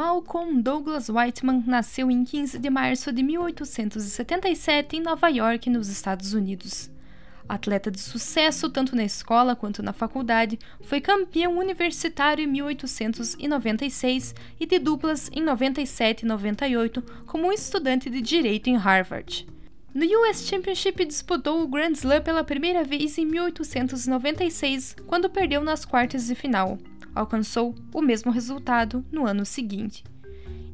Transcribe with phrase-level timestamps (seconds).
[0.00, 6.32] Malcolm Douglas Whiteman nasceu em 15 de março de 1877 em Nova York, nos Estados
[6.32, 6.90] Unidos.
[7.46, 14.64] Atleta de sucesso tanto na escola quanto na faculdade, foi campeão universitário em 1896 e
[14.64, 19.46] de duplas em 97 e 98 como estudante de direito em Harvard.
[19.92, 25.84] No US Championship disputou o Grand Slam pela primeira vez em 1896, quando perdeu nas
[25.84, 26.78] quartas de final
[27.14, 30.04] alcançou o mesmo resultado no ano seguinte.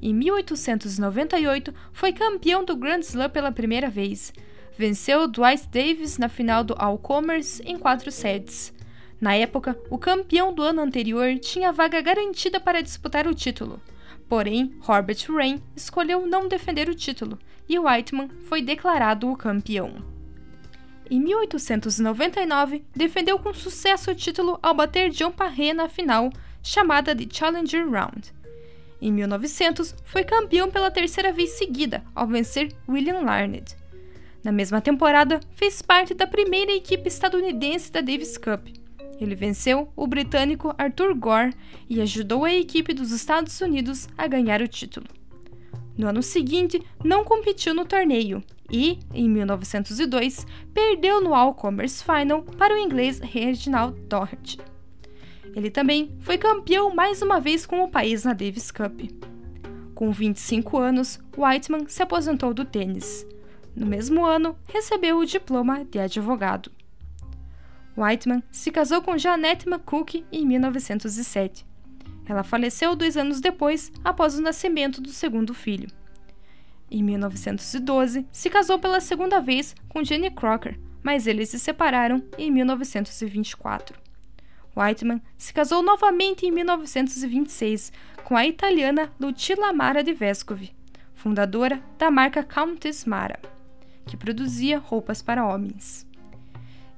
[0.00, 4.32] Em 1898, foi campeão do Grand Slam pela primeira vez.
[4.78, 8.74] Venceu Dwight Davis na final do All Commerce em quatro sets.
[9.20, 13.80] Na época, o campeão do ano anterior tinha vaga garantida para disputar o título.
[14.28, 20.05] Porém, Robert Rain escolheu não defender o título e Whiteman foi declarado o campeão.
[21.08, 26.32] Em 1899, defendeu com sucesso o título ao bater John Parre na final,
[26.62, 28.34] chamada de Challenger Round.
[29.00, 33.76] Em 1900, foi campeão pela terceira vez seguida, ao vencer William Larned.
[34.42, 38.66] Na mesma temporada, fez parte da primeira equipe estadunidense da Davis Cup.
[39.20, 41.54] Ele venceu o britânico Arthur Gore
[41.88, 45.06] e ajudou a equipe dos Estados Unidos a ganhar o título.
[45.96, 52.42] No ano seguinte, não competiu no torneio e, em 1902, perdeu no All Commerce Final
[52.42, 54.58] para o inglês Reginald Doherty.
[55.54, 59.00] Ele também foi campeão mais uma vez com o país na Davis Cup.
[59.94, 63.26] Com 25 anos, Whiteman se aposentou do tênis.
[63.74, 66.70] No mesmo ano, recebeu o diploma de advogado.
[67.96, 71.64] Whiteman se casou com Janet McCook em 1907.
[72.28, 75.88] Ela faleceu dois anos depois, após o nascimento do segundo filho.
[76.90, 82.50] Em 1912, se casou pela segunda vez com Jenny Crocker, mas eles se separaram em
[82.50, 83.98] 1924.
[84.76, 87.92] Whiteman se casou novamente em 1926
[88.24, 90.74] com a italiana Lucilla Mara de Vescovi,
[91.14, 93.40] fundadora da marca Countess Mara,
[94.04, 96.05] que produzia roupas para homens.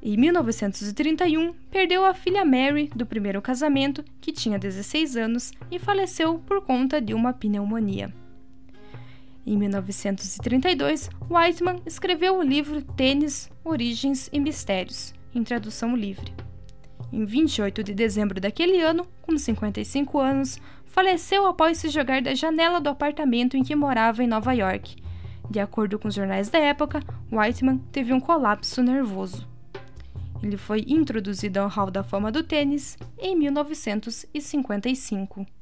[0.00, 6.38] Em 1931, perdeu a filha Mary do primeiro casamento, que tinha 16 anos, e faleceu
[6.46, 8.14] por conta de uma pneumonia.
[9.44, 16.32] Em 1932, Whiteman escreveu o livro Tênis, Origens e Mistérios, em tradução livre.
[17.12, 22.80] Em 28 de dezembro daquele ano, com 55 anos, faleceu após se jogar da janela
[22.80, 24.96] do apartamento em que morava em Nova York.
[25.50, 27.00] De acordo com os jornais da época,
[27.32, 29.57] Whiteman teve um colapso nervoso.
[30.42, 35.57] Ele foi introduzido ao Hall da Fama do Tênis em 1955.